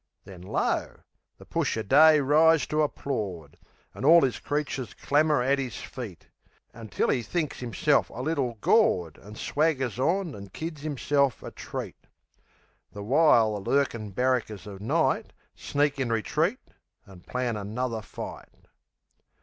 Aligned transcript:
Then, 0.23 0.41
lo! 0.41 1.01
the 1.37 1.45
push 1.45 1.77
o' 1.77 1.83
Day 1.83 2.19
rise 2.21 2.65
to 2.65 2.81
applaud; 2.81 3.55
An' 3.93 4.03
all 4.03 4.25
'is 4.25 4.39
creatures 4.39 4.95
clamour 4.95 5.43
at 5.43 5.59
'is 5.59 5.75
feet 5.75 6.27
Until 6.73 7.11
'e 7.11 7.21
thinks'imself 7.21 8.09
a 8.09 8.23
little 8.23 8.55
gawd, 8.61 9.19
An' 9.19 9.35
swaggers 9.35 9.99
on 9.99 10.33
an' 10.33 10.47
kids 10.47 10.83
'imself 10.83 11.43
a 11.43 11.51
treat. 11.51 12.07
The 12.93 13.03
w'ile 13.03 13.53
the 13.53 13.69
lurkin' 13.69 14.09
barrackers 14.09 14.65
o' 14.65 14.79
Night 14.81 15.33
Sneak 15.53 15.99
in 15.99 16.11
retreat 16.11 16.57
an' 17.05 17.19
plan 17.19 17.55
another 17.55 18.01
fight. 18.01 18.49